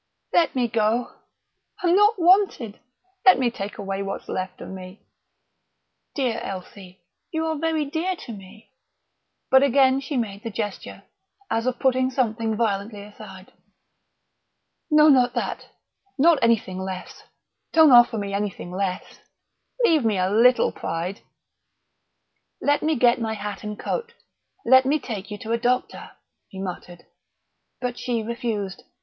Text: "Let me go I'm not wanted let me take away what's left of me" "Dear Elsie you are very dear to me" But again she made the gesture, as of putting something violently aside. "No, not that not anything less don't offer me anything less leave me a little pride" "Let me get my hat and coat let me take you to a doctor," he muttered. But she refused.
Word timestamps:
"Let 0.33 0.55
me 0.55 0.67
go 0.67 1.13
I'm 1.83 1.93
not 1.95 2.15
wanted 2.17 2.79
let 3.23 3.37
me 3.37 3.51
take 3.51 3.77
away 3.77 4.01
what's 4.01 4.27
left 4.27 4.59
of 4.59 4.69
me" 4.69 5.05
"Dear 6.15 6.39
Elsie 6.39 7.03
you 7.29 7.45
are 7.45 7.55
very 7.55 7.85
dear 7.85 8.15
to 8.15 8.31
me" 8.31 8.71
But 9.51 9.61
again 9.61 9.99
she 10.01 10.17
made 10.17 10.41
the 10.41 10.49
gesture, 10.49 11.03
as 11.51 11.67
of 11.67 11.77
putting 11.77 12.09
something 12.09 12.55
violently 12.57 13.03
aside. 13.03 13.53
"No, 14.89 15.07
not 15.07 15.35
that 15.35 15.67
not 16.17 16.39
anything 16.41 16.79
less 16.79 17.21
don't 17.71 17.91
offer 17.91 18.17
me 18.17 18.33
anything 18.33 18.71
less 18.71 19.19
leave 19.85 20.03
me 20.03 20.17
a 20.17 20.31
little 20.31 20.71
pride" 20.71 21.21
"Let 22.69 22.81
me 22.81 22.95
get 22.95 23.21
my 23.21 23.35
hat 23.35 23.63
and 23.63 23.77
coat 23.77 24.13
let 24.65 24.83
me 24.83 24.97
take 24.97 25.29
you 25.29 25.37
to 25.37 25.51
a 25.51 25.59
doctor," 25.59 26.09
he 26.47 26.57
muttered. 26.59 27.05
But 27.79 27.99
she 27.99 28.23
refused. 28.23 28.81